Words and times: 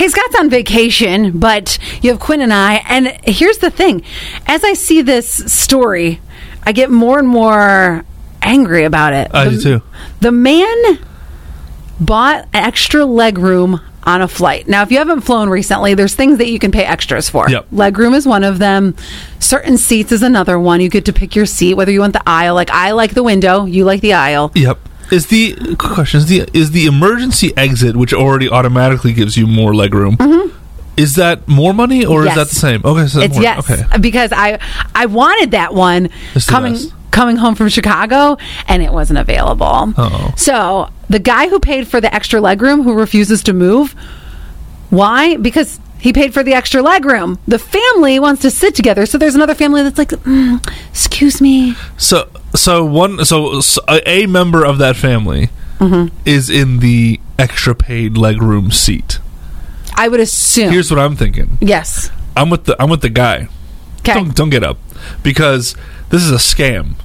Hey, 0.00 0.08
Scott's 0.08 0.34
on 0.36 0.48
vacation, 0.48 1.38
but 1.38 1.78
you 2.00 2.08
have 2.08 2.20
Quinn 2.20 2.40
and 2.40 2.54
I. 2.54 2.76
And 2.88 3.08
here's 3.22 3.58
the 3.58 3.68
thing 3.68 4.02
as 4.46 4.64
I 4.64 4.72
see 4.72 5.02
this 5.02 5.30
story, 5.30 6.22
I 6.62 6.72
get 6.72 6.90
more 6.90 7.18
and 7.18 7.28
more 7.28 8.06
angry 8.40 8.84
about 8.84 9.12
it. 9.12 9.30
I 9.34 9.44
the, 9.44 9.50
do 9.50 9.60
too. 9.60 9.82
The 10.20 10.32
man 10.32 11.00
bought 12.00 12.48
extra 12.54 13.04
leg 13.04 13.36
room 13.36 13.82
on 14.04 14.22
a 14.22 14.28
flight. 14.28 14.66
Now, 14.66 14.80
if 14.80 14.90
you 14.90 14.96
haven't 14.96 15.20
flown 15.20 15.50
recently, 15.50 15.92
there's 15.92 16.14
things 16.14 16.38
that 16.38 16.48
you 16.48 16.58
can 16.58 16.72
pay 16.72 16.86
extras 16.86 17.28
for. 17.28 17.50
Yep. 17.50 17.66
Leg 17.70 17.98
room 17.98 18.14
is 18.14 18.26
one 18.26 18.42
of 18.42 18.58
them. 18.58 18.96
Certain 19.38 19.76
seats 19.76 20.12
is 20.12 20.22
another 20.22 20.58
one. 20.58 20.80
You 20.80 20.88
get 20.88 21.04
to 21.04 21.12
pick 21.12 21.36
your 21.36 21.44
seat, 21.44 21.74
whether 21.74 21.92
you 21.92 22.00
want 22.00 22.14
the 22.14 22.22
aisle. 22.26 22.54
Like 22.54 22.70
I 22.70 22.92
like 22.92 23.12
the 23.12 23.22
window, 23.22 23.66
you 23.66 23.84
like 23.84 24.00
the 24.00 24.14
aisle. 24.14 24.50
Yep. 24.54 24.78
Is 25.10 25.26
the 25.26 25.54
quick 25.76 25.92
question 25.94 26.18
is 26.18 26.26
the 26.26 26.48
is 26.52 26.70
the 26.70 26.86
emergency 26.86 27.52
exit, 27.56 27.96
which 27.96 28.12
already 28.14 28.48
automatically 28.48 29.12
gives 29.12 29.36
you 29.36 29.46
more 29.46 29.74
leg 29.74 29.94
room, 29.94 30.16
is 30.96 31.16
that 31.16 31.46
more 31.48 31.72
money 31.74 32.04
or 32.04 32.20
Mm-hmm. 32.20 32.26
Yes. 32.26 32.36
is 32.36 32.42
that 32.44 32.48
the 32.54 32.60
same? 32.60 32.80
Okay, 32.84 33.06
so 33.08 33.20
It's 33.20 33.34
more, 33.34 33.42
yes, 33.42 33.70
Okay. 33.70 33.82
because 34.00 34.30
I 34.32 34.58
I 34.94 35.06
wanted 35.06 35.50
that 35.52 35.74
one 35.74 36.10
It's 36.34 36.46
coming 36.46 36.76
coming 37.10 37.36
home 37.36 37.56
from 37.56 37.68
Chicago, 37.68 38.36
and 38.68 38.82
it 38.84 38.92
wasn't 38.92 39.18
available. 39.18 39.92
Oh. 39.98 40.32
So 40.36 40.90
the 41.08 41.18
guy 41.18 41.48
who 41.48 41.58
paid 41.58 41.88
for 41.88 42.00
the 42.00 42.14
extra 42.14 42.40
legroom, 42.40 42.84
who 42.84 42.94
refuses 42.94 43.42
to 43.44 43.52
move, 43.52 43.96
why? 44.90 45.36
Because 45.36 45.80
he 45.98 46.12
paid 46.12 46.32
for 46.34 46.42
the 46.42 46.54
extra 46.54 46.82
legroom. 46.82 47.38
The 47.46 47.58
family 47.58 48.18
wants 48.18 48.42
to 48.42 48.50
sit 48.50 48.74
together, 48.74 49.06
so 49.06 49.18
there's 49.18 49.34
another 49.34 49.54
family 49.54 49.82
that's 49.82 49.98
like, 49.98 50.10
mm, 50.10 50.60
"Excuse 50.90 51.40
me." 51.40 51.74
So 51.96 52.28
so 52.54 52.84
one 52.84 53.24
so, 53.24 53.60
so 53.60 53.80
a, 53.88 54.02
a 54.08 54.26
member 54.26 54.64
of 54.64 54.78
that 54.78 54.96
family 54.96 55.50
Mm-hmm. 55.80 56.14
is 56.26 56.50
in 56.50 56.80
the 56.80 57.18
extra 57.38 57.74
paid 57.74 58.18
leg 58.18 58.42
room 58.42 58.70
seat. 58.70 59.18
I 59.94 60.08
would 60.08 60.20
assume. 60.20 60.70
Here's 60.70 60.90
what 60.90 61.00
I'm 61.00 61.16
thinking. 61.16 61.56
yes. 61.62 62.10
I'm 62.36 62.50
with 62.50 62.64
the 62.64 62.76
I'm 62.80 62.90
with 62.90 63.00
the 63.00 63.08
guy. 63.08 63.48
Okay. 64.00 64.12
Don't 64.14 64.34
don't 64.36 64.50
get 64.50 64.62
up 64.62 64.76
because 65.22 65.74
this 66.10 66.22
is 66.22 66.30
a 66.30 66.34
scam. 66.36 66.96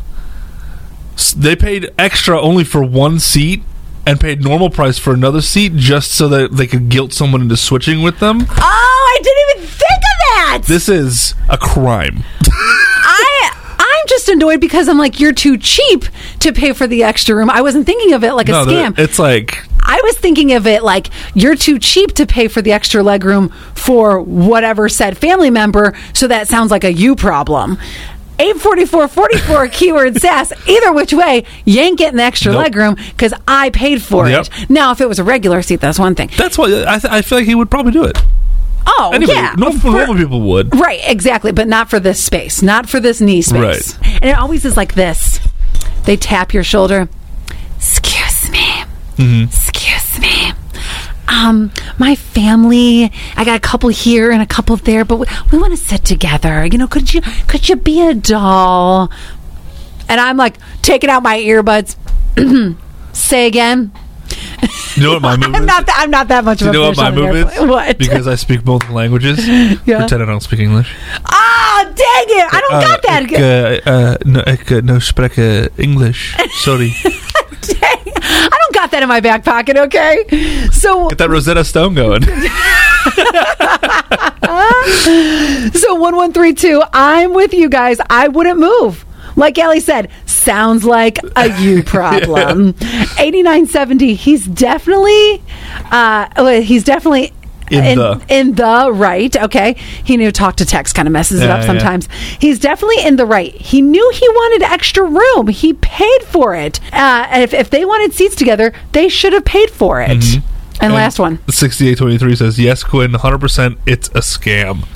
They 1.37 1.55
paid 1.55 1.89
extra 1.97 2.39
only 2.39 2.63
for 2.65 2.83
one 2.83 3.19
seat 3.19 3.63
and 4.07 4.19
paid 4.19 4.43
normal 4.43 4.69
price 4.69 4.97
for 4.97 5.13
another 5.13 5.41
seat 5.41 5.75
just 5.75 6.11
so 6.11 6.27
that 6.29 6.51
they 6.51 6.67
could 6.67 6.89
guilt 6.89 7.13
someone 7.13 7.41
into 7.41 7.57
switching 7.57 8.01
with 8.01 8.19
them. 8.19 8.39
Oh, 8.41 9.17
I 9.17 9.19
didn't 9.23 9.57
even 9.57 9.69
think 9.71 9.81
of 9.99 10.17
that. 10.35 10.61
This 10.67 10.87
is 10.89 11.33
a 11.49 11.57
crime. 11.57 12.23
I 12.43 13.51
I'm 13.77 14.07
just 14.07 14.29
annoyed 14.29 14.61
because 14.61 14.87
I'm 14.87 14.97
like, 14.97 15.19
you're 15.19 15.33
too 15.33 15.57
cheap 15.57 16.05
to 16.39 16.53
pay 16.53 16.73
for 16.73 16.87
the 16.87 17.03
extra 17.03 17.35
room. 17.35 17.49
I 17.49 17.61
wasn't 17.61 17.85
thinking 17.85 18.13
of 18.13 18.23
it 18.23 18.33
like 18.33 18.47
a 18.49 18.51
No, 18.51 18.65
they're- 18.65 18.91
scam. 18.91 18.99
it's 18.99 19.19
like 19.19 19.63
I 19.87 19.99
was 20.03 20.17
thinking 20.17 20.53
of 20.53 20.65
it 20.65 20.83
like 20.83 21.09
you're 21.35 21.55
too 21.55 21.77
cheap 21.77 22.13
to 22.13 22.25
pay 22.25 22.47
for 22.47 22.61
the 22.61 22.71
extra 22.71 23.03
legroom 23.03 23.53
for 23.77 24.19
whatever 24.19 24.89
said 24.89 25.15
family 25.17 25.51
member, 25.51 25.93
so 26.13 26.27
that 26.27 26.47
sounds 26.47 26.71
like 26.71 26.83
a 26.83 26.91
you 26.91 27.15
problem. 27.15 27.77
844-44 28.37 29.71
keyword 29.71 30.17
sass. 30.19 30.51
Either 30.67 30.91
which 30.93 31.13
way, 31.13 31.43
you 31.65 31.79
ain't 31.81 31.97
getting 31.97 32.17
the 32.17 32.23
extra 32.23 32.51
Nope. 32.53 32.67
legroom 32.67 32.95
because 33.11 33.33
I 33.47 33.69
paid 33.69 34.01
for 34.01 34.27
Yep. 34.29 34.45
it. 34.61 34.69
Now, 34.69 34.91
if 34.91 35.01
it 35.01 35.07
was 35.07 35.19
a 35.19 35.23
regular 35.23 35.61
seat, 35.61 35.79
that's 35.81 35.99
one 35.99 36.15
thing. 36.15 36.29
that's 36.37 36.57
why 36.57 36.65
I, 36.87 36.99
th- 36.99 37.05
I 37.11 37.21
feel 37.21 37.37
like 37.39 37.47
he 37.47 37.55
would 37.55 37.69
probably 37.71 37.91
do 37.91 38.03
it. 38.03 38.17
Oh, 38.87 39.11
Anybody, 39.13 39.37
yeah. 39.39 39.55
normal, 39.57 39.79
For- 39.79 39.91
normal 39.91 40.15
people 40.15 40.41
would. 40.41 40.77
Right, 40.79 40.99
exactly, 41.03 41.51
but 41.51 41.67
not 41.67 41.89
for 41.89 41.99
this 41.99 42.23
space, 42.23 42.61
not 42.61 42.87
for 42.87 42.99
this 42.99 43.19
knee 43.19 43.41
space. 43.41 43.97
Right. 43.97 44.19
And 44.21 44.25
it 44.29 44.37
always 44.37 44.63
is 44.63 44.77
like 44.77 44.93
this. 44.93 45.39
They 46.05 46.15
tap 46.17 46.53
your 46.53 46.63
shoulder. 46.63 47.09
Excuse 47.77 48.51
me. 48.51 48.83
Mm-hmm. 49.17 49.45
Um, 51.35 51.71
my 51.97 52.15
family, 52.15 53.11
I 53.35 53.43
got 53.43 53.57
a 53.57 53.59
couple 53.59 53.89
here 53.89 54.31
and 54.31 54.41
a 54.41 54.45
couple 54.45 54.75
there, 54.77 55.03
but 55.03 55.17
we, 55.17 55.25
we 55.51 55.57
want 55.57 55.73
to 55.73 55.77
sit 55.77 56.05
together. 56.05 56.65
You 56.65 56.77
know, 56.77 56.87
could 56.87 57.13
you 57.13 57.21
could 57.47 57.67
you 57.67 57.75
be 57.75 58.01
a 58.01 58.13
doll? 58.13 59.11
And 60.07 60.21
I'm 60.21 60.37
like 60.37 60.57
taking 60.81 61.09
out 61.09 61.23
my 61.23 61.37
earbuds. 61.37 61.97
Say 63.13 63.47
again. 63.47 63.91
You 64.95 65.03
know 65.03 65.13
what 65.13 65.21
my 65.21 65.35
move 65.37 65.53
I'm 65.55 65.61
is? 65.61 65.67
not. 65.67 65.85
That, 65.85 65.95
I'm 65.97 66.11
not 66.11 66.27
that 66.29 66.43
much 66.45 66.61
of 66.61 66.67
you 66.67 66.71
a 66.71 66.73
know 66.73 66.87
what 66.89 66.97
my 66.97 67.11
move 67.11 67.35
is? 67.35 67.59
What? 67.59 67.97
Because 67.97 68.27
I 68.27 68.35
speak 68.35 68.63
both 68.63 68.89
languages. 68.89 69.45
Yeah. 69.85 69.99
Pretend 69.99 70.23
I 70.23 70.25
don't 70.25 70.41
speak 70.41 70.59
English. 70.59 70.95
Ah, 71.25 71.83
dang 71.83 72.25
it! 72.39 72.53
I 72.53 72.61
don't 72.61 72.81
got 72.81 73.01
that. 73.03 73.23
Ik, 73.23 73.31
uh, 73.31 73.91
uh, 73.91 74.15
no, 74.25 74.39
ik 74.41 74.71
uh, 74.71 74.81
no 74.81 75.67
English. 75.77 76.35
Sorry. 76.63 76.93
Dang, 77.61 78.01
I 78.05 78.49
don't 78.49 78.73
got 78.73 78.91
that 78.91 79.01
in 79.01 79.09
my 79.09 79.19
back 79.19 79.43
pocket, 79.43 79.77
okay? 79.77 80.64
So 80.75 81.07
Get 81.09 81.17
that 81.19 81.29
Rosetta 81.29 81.63
Stone 81.63 81.95
going. 81.95 82.21
so 85.73 85.95
1132, 85.95 86.81
I'm 86.93 87.33
with 87.33 87.53
you 87.53 87.69
guys. 87.69 87.97
I 88.09 88.27
wouldn't 88.27 88.59
move. 88.59 89.05
Like 89.35 89.57
Ellie 89.57 89.79
said, 89.79 90.09
sounds 90.25 90.85
like 90.85 91.19
a 91.35 91.49
you 91.61 91.83
problem. 91.83 92.69
8970, 93.19 94.13
he's 94.15 94.45
definitely 94.45 95.41
uh 95.91 96.61
he's 96.61 96.83
definitely 96.83 97.33
In 97.69 97.97
the. 97.97 98.21
in 98.29 98.53
the 98.55 98.91
right. 98.93 99.35
Okay, 99.35 99.73
he 100.03 100.15
knew 100.17 100.31
talk 100.31 100.55
to 100.57 100.65
text 100.65 100.95
kind 100.95 101.07
of 101.07 101.11
messes 101.11 101.41
it 101.41 101.45
Yeah, 101.45 101.55
up 101.55 101.61
yeah. 101.61 101.65
sometimes. 101.67 102.07
He's 102.39 102.59
definitely 102.59 103.03
in 103.05 103.15
the 103.17 103.25
right. 103.25 103.53
He 103.53 103.81
knew 103.81 104.09
he 104.13 104.27
wanted 104.29 104.63
extra 104.63 105.03
room. 105.03 105.47
He 105.47 105.73
paid 105.73 106.23
for 106.23 106.55
it. 106.55 106.79
Uh, 106.93 107.27
if 107.33 107.53
if 107.53 107.69
they 107.69 107.83
wanted 107.85 108.13
seats 108.13 108.35
together, 108.35 108.71
they 108.93 109.09
should 109.09 109.33
have 109.33 109.45
paid 109.45 109.69
for 109.69 109.99
it. 110.01 110.23
And, 110.85 110.93
last 110.93 111.19
one. 111.19 111.39
6823 111.49 112.35
says, 112.35 112.59
Yes, 112.59 112.83
Quinn, 112.83 113.11
100%. 113.11 113.77
It's 113.85 114.07
a 114.09 114.19
scam. 114.21 114.85